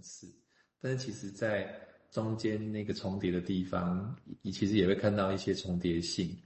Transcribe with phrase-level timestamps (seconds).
[0.00, 0.26] 次，
[0.80, 1.72] 但是其实在
[2.10, 6.36] 中间那个重叠的地方，你其实也会看到一些重叠性。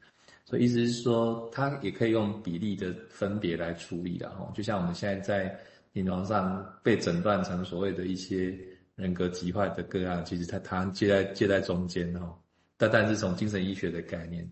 [0.46, 4.52] 所以意思是说，它也可以用比例的分别来处理的哈。
[4.54, 5.58] 就像我们现在在
[5.92, 8.54] 临床上被诊断成所谓的一些
[8.95, 12.39] 人格疾患的个案，其实它它接在接在中间哈。
[12.77, 14.46] 但但是从精神医学的概念，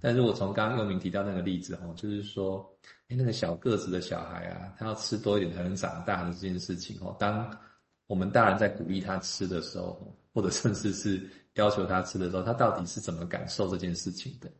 [0.00, 2.68] 但如果从刚刚佑铭提到那个例子哈，就是说，
[3.08, 7.14] 哎，那个小个子的小孩啊，他要吃多一点才能长大的这件事情哦。
[7.20, 7.48] 当
[8.06, 11.20] 我们大人在鼓励他吃的时候，或者甚至是
[11.54, 14.50] 要求他吃的时候，他到底是怎么感受这件事情的？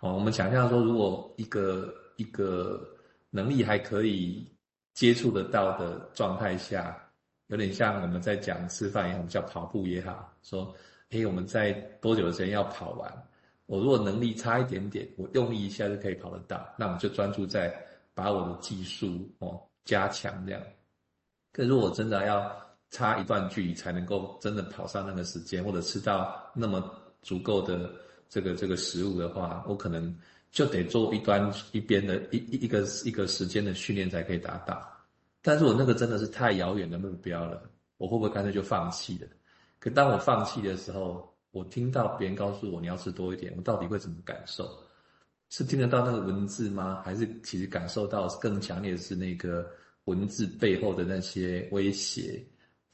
[0.00, 2.84] 哦，我们想象说，如果一个一个
[3.30, 4.50] 能力还可以
[4.94, 6.98] 接触得到的状态下，
[7.46, 10.74] 有点像我们在讲吃饭也好，我们叫跑步也好，说，
[11.10, 13.28] 诶，我们在多久的时间要跑完？
[13.66, 17.72] 我如果能力差一点点，我用力一下就可以跑得到，那我就专注在
[18.12, 20.60] 把我的技术哦加强这样。
[21.52, 22.54] 可是如果真的要
[22.92, 26.88] 差一段距离才能够真的跑上那个时间，或者吃到那么
[27.22, 27.90] 足够的。
[28.34, 30.16] 这个这个食物的话，我可能
[30.50, 34.82] 就得做一端一边的一一一个一个时间的训练才可以达到。
[35.42, 37.62] 但是我那个真的是太遥远的目标了，
[37.98, 39.28] 我会不会干脆就放弃了？
[39.78, 44.66] 可当我放弃的时候，我听到别人告诉我你要吃多一点，我到底会怎么感受？
[45.50, 47.02] 是听得到那个文字吗？
[47.04, 49.70] 还是其实感受到更强烈的是那个
[50.04, 52.42] 文字背后的那些威胁，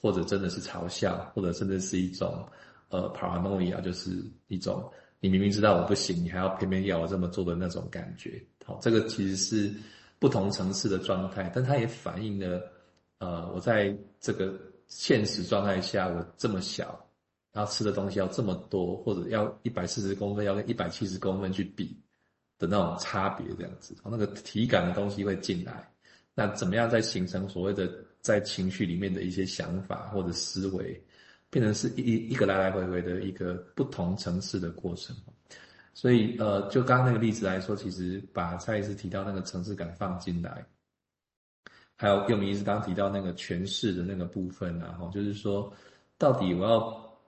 [0.01, 2.47] 或者真的是嘲笑，或者甚至是一种
[2.89, 4.11] 呃 paranoia，就是
[4.47, 4.91] 一种。
[5.21, 9.75] 你明明知道我不行，你还要偏偏要我这么做的那种感觉，好，这个其实是
[10.21, 12.63] 不同层次的状态，但它也反映了，
[13.19, 14.55] 呃，我在这个
[14.87, 17.05] 现实状态下，我这么小，
[17.53, 22.01] 然后吃的东西要这么多，或者要一百四十公分，要跟一百七十公分去比
[22.57, 25.93] 的那种差别，这样子，那个体感的东西会进来，
[26.33, 31.03] 那怎么样再形成所谓的在情绪里面的一些想法或者思维？
[31.51, 35.17] 变成是一一个来来回回的一个不同层次的过程，
[35.95, 40.62] 所以呃，就刚刚那个例子来说，其实把蔡医师提到那个层次感放进来，
[41.97, 45.73] 还有佑铭医师刚提到那个诠释的那个部分，然后就是说，
[46.19, 47.19] 到底我要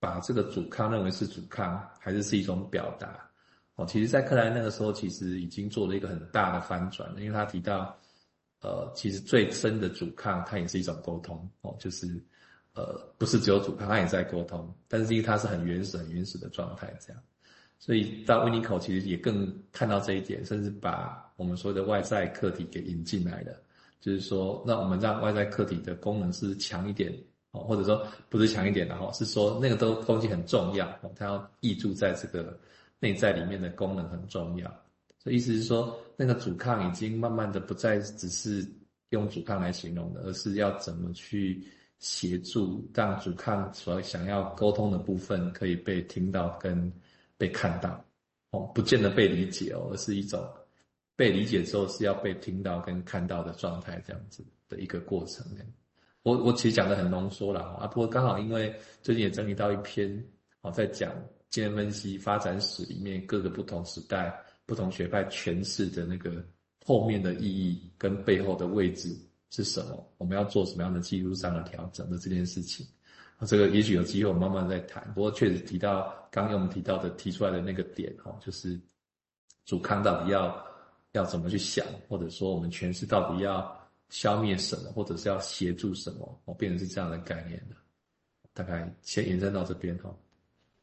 [0.00, 3.30] 把这个阻抗认为是阻抗，还是是一种表达？
[3.76, 7.96] 哦，其实，在克莱那个时候，其实已经做了一个很大的翻转，因为他提到，
[8.62, 12.22] 呃，其实最深的阻抗，它也是一种沟通，哦，就是。
[12.74, 17.22] 呃，不是只有阻抗，它也在沟通，但是因为它是很原始、很原始的状态，这样，
[17.78, 23.60] 所以到温尼口其实也更看到这一点，甚至把我们所有的外在客体给引进来了，
[24.00, 27.14] 就是说，那我们让外在客体的功能是强一点
[27.50, 32.58] 哦，或者说不是强一点的哈，是说那个都东西很重要哦，它要挹注在这个
[33.00, 34.82] 内在里面的功能很重要，
[35.22, 38.66] 所以意思是说，那个阻抗已经慢慢的不再只是
[39.10, 41.62] 用阻抗来形容的，而是要怎么去。
[42.02, 46.92] 协助让阻抗所想要沟通的部分可以被听到跟
[47.38, 48.04] 被看到，
[48.50, 50.44] 哦，不见得被理解哦，而是一种
[51.14, 55.46] 被理解之后是要被听到跟看到的状态，这样子的一个过程。
[56.24, 60.12] 我我其实讲的很浓缩了啊，不过刚好因为最近也整理到一篇，
[60.62, 61.14] 哦，在讲
[61.50, 64.36] 精神分析发展史里面各个不同时代
[64.72, 66.42] 不同学派诠释的那个
[66.86, 69.14] 后面的意义跟背后的位置。
[69.54, 70.10] 是什么？
[70.16, 72.86] 我们要做什么样的技术上的调整的这件事情？
[73.46, 75.06] 这个也许有机会我慢慢再谈。
[75.12, 78.80] 不过确实提到刚刚我们提到的提出来的那个点哈，就是
[79.66, 80.66] 主康到底要
[81.12, 83.78] 要怎么去想，或者说我们诠释到底要
[84.08, 87.76] 消灭什么，或者是要协助什么，哦，变成是这样的概念的。
[88.54, 90.10] 大概先延伸到这边哈。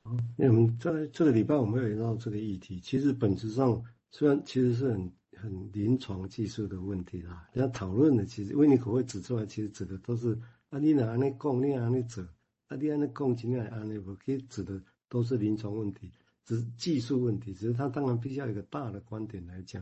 [0.10, 5.12] 好，那我们在这个礼拜我们有聊到这个议题，其实本质上虽然其实是很。
[5.42, 10.38] 很临床技术的问题啦，人家讨论的其实温尼可会指出来，其实指的都是
[10.70, 12.22] 啊，你哪安尼讲，你安尼做，
[12.68, 16.12] 啊，你安尼讲，今天安尼我，可以指的都是临床问题，
[16.44, 19.82] 只是技术问题，只是他当然必须要一个大的观点来讲。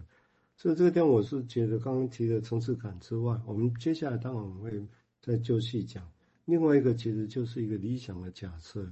[0.55, 4.88] 所以这个点我是觉得，刚刚提的层次感之外，我们接下来当然我们会
[5.23, 6.07] 再就细讲。
[6.45, 8.88] 另外一个其实就是一个理想的假设，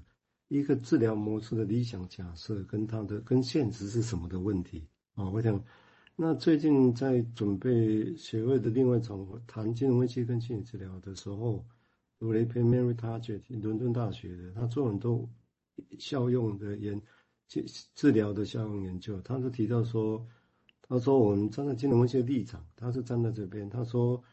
[0.47, 5.63] 一个治疗模式的理想假设跟它的跟现实是什么的问题啊，我想。
[6.17, 11.65] 那最近在准备学位的另外一场谈精神分析跟心理治疗的时候，
[12.17, 15.29] 读了一篇 Mary Target 伦敦大学的，他做很多
[15.99, 17.01] 效用的研
[17.49, 17.65] 治
[17.95, 19.19] 治疗的效用研究。
[19.23, 20.25] 他就提到说，
[20.81, 23.69] 他说我们站在精神分析的立场，他是站在这边。
[23.69, 24.23] 他说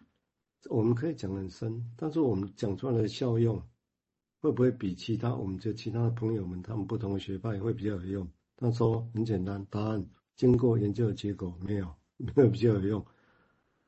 [0.70, 3.61] 我们可以讲很深，但是我们讲出来的效用
[4.42, 8.28] 会不会比其他我们这其他的朋友们他们不同的学派会比较有用？
[8.56, 10.04] 他说很简单，答案。
[10.34, 11.94] 经过研究的结果，没有
[12.34, 13.06] 没有比较有用，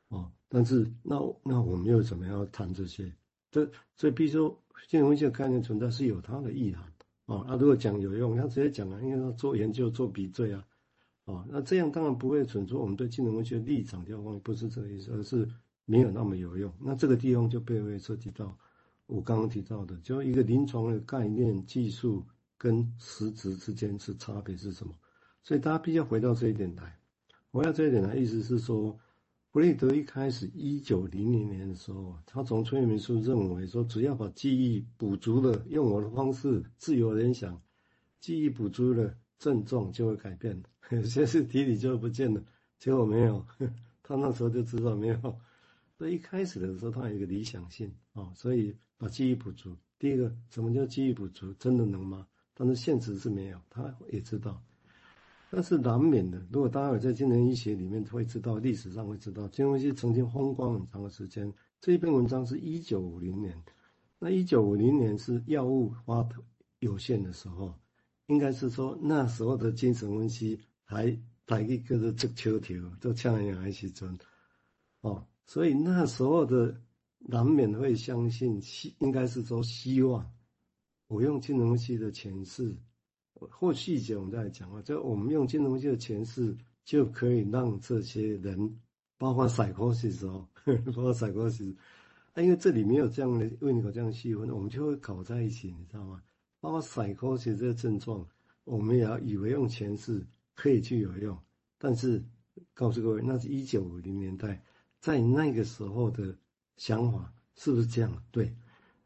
[0.09, 3.13] 哦，但是那那我们又怎么样谈这些？
[3.51, 6.85] 这所以，比如说精神分析的概念存在是有它的意涵
[7.27, 7.45] 哦。
[7.49, 10.65] 那、如果讲有用，他直接讲啊，因为他做研究做比对啊，
[11.25, 15.49] 哦，那这样当然不会存出我们对精神分析的立场调换，不是这个意思，而是
[15.87, 16.73] 没有那么有用。
[16.79, 18.57] 那这个地方就被会涉及到
[19.07, 22.25] 我刚刚提到的，就一个临床的概念技术
[22.57, 24.95] 跟实质之间是差别是什么？
[25.43, 26.99] 所以大家必须要回到这一点来。
[27.51, 28.99] 回到这一点来，意思是说。
[29.53, 37.63] 弗雷德一开始一九零零年的时候，他从催眠术认为说，只要把记忆补足了，用我的方式自由联想，
[38.19, 40.61] 记忆补足了，症状就会改变。
[40.91, 42.43] 有些是体理就不见了，
[42.81, 43.47] 结果没有，
[44.03, 45.39] 他那时候就知道没有。
[45.97, 49.77] 所以一开始的时候，他有一个理想性啊，所以把记忆补足。
[49.99, 51.53] 第一个，什么叫记忆补足？
[51.55, 52.27] 真的能吗？
[52.53, 54.63] 但是现实是没有，他也知道。
[55.51, 61.53] 但是难免的，如果大家有在精神医学里面会知道，历史上会知道，精神分析曾经风光很长的时间。
[61.81, 63.57] 这一篇文章是一九五零年，
[64.19, 66.29] 那一九五零年是药物发
[66.81, 67.73] 有限的时候，
[68.27, 71.17] 应该是说那时候的精神分析还
[71.47, 74.19] 还一个是足球条，都像样还是真
[75.03, 76.81] 哦，所以那时候的
[77.19, 80.33] 难免会相信，希应该是说希望
[81.09, 82.77] 我用金融系的诠释。
[83.51, 88.81] 或细节我们再来讲啊，就我们用金融系的诠释，就可以让这些人，
[89.19, 90.49] 包括 psychosis 哦，
[90.87, 91.75] 包括 psychosis，
[92.33, 96.23] 啊，因为这里没有这样的为你搞这样细分，我们就会搞在一起，你知道吗？
[96.61, 98.27] 包括甩锅时这个症状，
[98.63, 100.25] 我们也要以为用前世
[100.55, 101.37] 可以去有用，
[101.77, 102.25] 但是
[102.73, 104.65] 告诉各位，那是一九五零年代，
[105.05, 106.35] 在那个时候的
[106.79, 108.25] 想法是不是这样？
[108.31, 108.57] 对，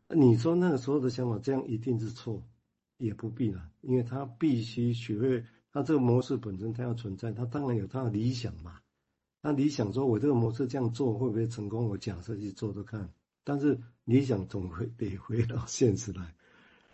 [0.06, 2.40] 你说那个时候的想法这样一定是错？
[2.98, 8.78] 也不必了，因为他必须学会，他这个模式本身它要存在，他当然有他的理想嘛。
[9.40, 11.88] 那理想说，我这个模式这样做会不会成功？
[11.88, 13.12] 我假设去做做看。
[13.42, 16.32] 但是理想总会得回到现实来。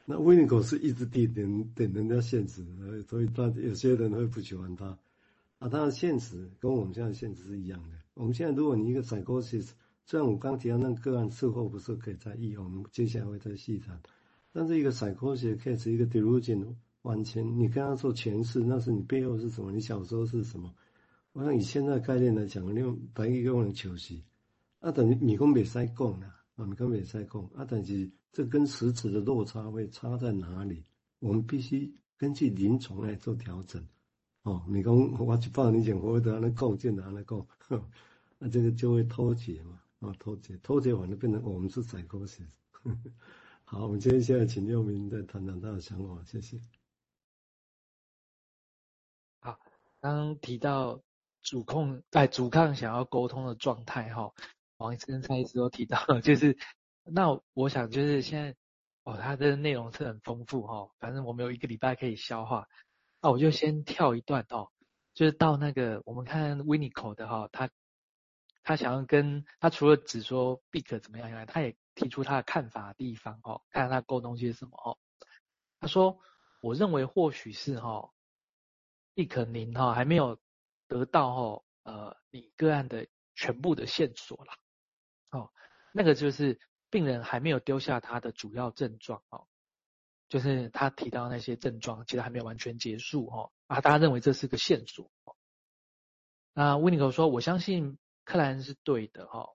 [0.07, 2.65] 那维尼口是一直点点点人家现实，
[3.03, 4.97] 所以他有些人会不喜欢他。
[5.59, 7.99] 啊，他的现实跟我们现在现实是一样的。
[8.15, 9.71] 我们现在如果你一个 psychosis，
[10.05, 14.01] 虽然我刚提到那个个案事后不是可以再议，我们接下来会再细谈。
[14.53, 19.73] 但是一个 psychosis case，一个 delusion，完全你跟他做诠释，那是你背后是什么？
[19.73, 20.73] 你小时候是什么？
[21.33, 24.23] 我想以现在概念来讲，你用白一个人求息，
[24.79, 30.85] 啊，等于米工别塞供了，啊，米工别塞供，啊，但是这跟实质的落差会差在哪里？
[31.19, 33.85] 我们必须根据临床来做调整。
[34.45, 37.47] 哦，米工我去帮你讲，我会得那供，见得那供，
[38.39, 42.47] 那这个就会脱节嘛，啊，脱节，脱节完了变成我们是 psychosis。
[43.65, 46.61] 好，我们接下来请佑铭再谈谈他的想法，谢谢。
[49.41, 49.59] 好，
[50.01, 51.01] 刚刚提到
[51.43, 54.31] 主控在主抗想要沟通的状态哈，
[54.77, 56.59] 王医生跟蔡医师都提到了， 就是
[57.03, 58.55] 那我想就是现在
[59.05, 62.69] 哦，他的内容是很丰富哈，反正我们有一个礼拜可以消化，
[63.25, 64.69] 那我就先跳一段哦，
[65.15, 67.71] 就是到那个我们看 w i n n i c o 的哈，他
[68.63, 71.75] 他想要跟他除了只说 Bick 怎么样以外，他也。
[71.97, 74.99] 提出他的看法的地方哦，看他沟通些什么哦。
[75.79, 76.19] 他说
[76.61, 78.11] ：“我认为或许是哈，
[79.15, 80.41] 亦可您哈还没有
[80.89, 83.07] 得到哈呃你个案的
[83.37, 84.57] 全部的线索啦。
[85.31, 85.53] 哦，
[85.93, 86.59] 那个就是
[86.91, 89.47] 病人还没有丢下他的主要症状哦，
[90.35, 95.09] 就是他提到那些症状其实还没有完全结束哦啊，大家认为这是个线索。
[96.53, 99.51] 那温尼克说：我相信克莱恩是对的哈。”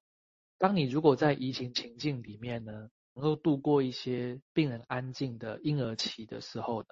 [0.57, 6.87] 当你如果在移情情境里面呢，能够度过一些病人安静的婴儿期的时候呢，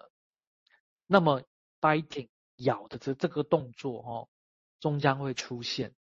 [1.06, 1.44] 那么
[1.80, 2.28] biting
[2.58, 4.28] 咬的这这个动作哦，
[4.82, 5.96] 终将会出现，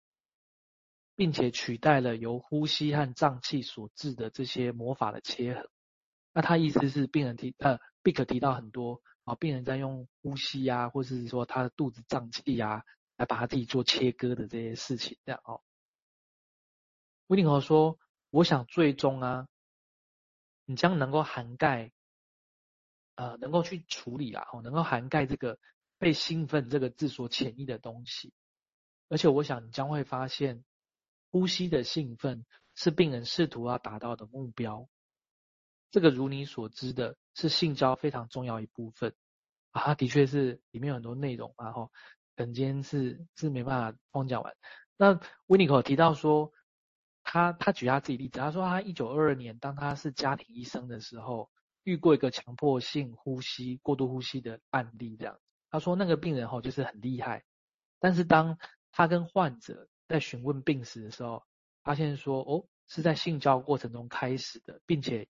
[1.18, 5.70] 并且取代了由呼吸和脏器所致的这些魔法的切合。
[6.34, 12.84] 那他意思是病人提呃，Bick 提到很多啊，病人在用呼吸呀、啊，或是说他的肚子胀气呀、啊，
[13.18, 15.62] 来把他自己做切割的这些事情这样哦。
[17.28, 18.00] 威尼克说
[18.32, 19.48] ：“我想最终啊，
[20.66, 21.92] 你将能够涵盖，
[23.16, 25.60] 呃，能够去处理啊，哦，能够涵盖这个
[26.00, 28.34] 被兴奋这个字所潜意的东西。
[29.08, 30.66] 而且我想你将会发现，
[31.30, 34.90] 呼吸的兴奋是病人试图要达到的目标。
[35.93, 39.15] 这个如你所知的，是性交非常重要一部分
[39.71, 39.83] 啊。
[39.83, 41.89] 它的确是里面有很多内容啊，哈，
[42.35, 44.53] 本间是是没办法通讲完。
[44.97, 46.51] 那威尼克提到说。”
[47.25, 51.50] 他他举他自己例子，他说他一九二二年当他是家庭医生的时候，
[51.83, 55.39] 遇过一个强迫性呼吸过度呼吸的案例，这样。
[55.71, 57.45] 他说那个病人吼就是很厉害，
[57.97, 58.57] 但是当
[58.91, 61.45] 他跟患者在询问病史的时候，
[61.81, 65.29] 发现说哦，是在性交过程中开始的，并且